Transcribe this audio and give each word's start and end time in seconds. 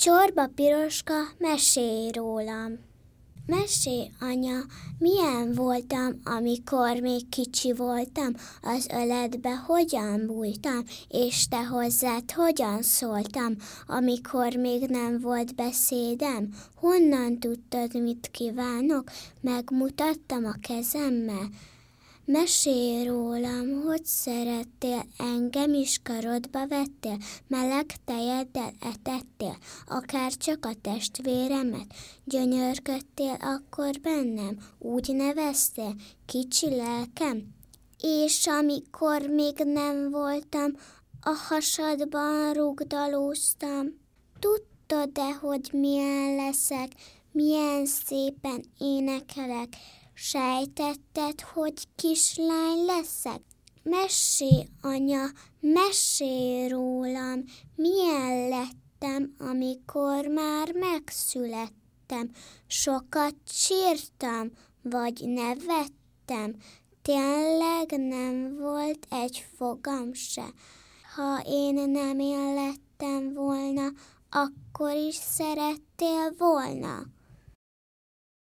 Csorba 0.00 0.46
Piroska, 0.54 1.14
mesélj 1.38 2.10
rólam! 2.10 2.78
Mesé, 3.46 4.10
anya, 4.20 4.58
milyen 4.98 5.52
voltam, 5.54 6.20
amikor 6.24 7.00
még 7.00 7.28
kicsi 7.28 7.72
voltam, 7.72 8.32
az 8.62 8.88
öledbe 8.92 9.56
hogyan 9.56 10.26
bújtam, 10.26 10.84
és 11.08 11.48
te 11.48 11.64
hozzád 11.64 12.30
hogyan 12.30 12.82
szóltam, 12.82 13.56
amikor 13.86 14.54
még 14.54 14.82
nem 14.88 15.20
volt 15.20 15.54
beszédem? 15.54 16.48
Honnan 16.74 17.38
tudtad, 17.38 18.02
mit 18.02 18.28
kívánok? 18.30 19.10
Megmutattam 19.40 20.44
a 20.44 20.54
kezemmel, 20.60 21.48
Mesélj 22.32 23.04
rólam, 23.04 23.82
hogy 23.86 24.04
szerettél, 24.04 25.02
engem 25.18 25.74
is 25.74 26.00
karodba 26.02 26.66
vettél, 26.66 27.16
meleg 27.46 27.86
tejeddel 28.04 28.72
etettél, 28.80 29.56
akár 29.86 30.32
csak 30.32 30.66
a 30.66 30.72
testvéremet, 30.80 31.86
gyönyörködtél 32.24 33.36
akkor 33.40 33.90
bennem, 34.02 34.58
úgy 34.78 35.14
neveztél, 35.14 35.94
kicsi 36.26 36.76
lelkem. 36.76 37.54
És 38.00 38.46
amikor 38.46 39.20
még 39.22 39.56
nem 39.64 40.10
voltam, 40.10 40.72
a 41.20 41.34
hasadban 41.48 42.52
rugdalóztam. 42.52 43.86
Tudtad-e, 44.38 45.32
hogy 45.32 45.68
milyen 45.72 46.34
leszek, 46.34 46.88
milyen 47.32 47.86
szépen 47.86 48.64
énekelek, 48.78 49.68
Sejtetted, 50.22 51.40
hogy 51.40 51.74
kislány 51.96 52.84
leszek? 52.84 53.40
Mesé, 53.82 54.68
anya, 54.80 55.24
mesé 55.60 56.66
rólam, 56.66 57.44
milyen 57.74 58.48
lettem, 58.48 59.34
amikor 59.38 60.26
már 60.26 60.72
megszülettem. 60.72 62.30
Sokat 62.66 63.34
sírtam, 63.46 64.50
vagy 64.82 65.22
nevettem, 65.26 66.54
tényleg 67.02 67.90
nem 68.08 68.56
volt 68.58 69.06
egy 69.10 69.46
fogam 69.56 70.12
se. 70.12 70.52
Ha 71.16 71.42
én 71.46 71.90
nem 71.90 72.18
én 72.18 72.54
volna, 73.34 73.88
akkor 74.30 74.94
is 74.94 75.14
szerettél 75.14 76.34
volna. 76.38 77.18